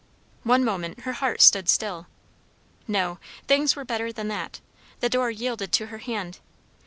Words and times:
One 0.41 0.63
moment 0.65 1.01
her 1.01 1.13
heart 1.13 1.43
stood 1.43 1.69
still. 1.69 2.07
No; 2.87 3.19
things 3.45 3.75
were 3.75 3.85
better 3.85 4.11
than 4.11 4.29
that; 4.29 4.59
the 4.99 5.09
door 5.09 5.29
yielded 5.29 5.71
to 5.73 5.85
her 5.93 5.99
hand. 5.99 6.39